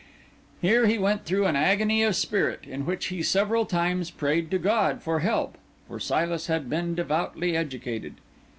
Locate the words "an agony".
1.45-2.01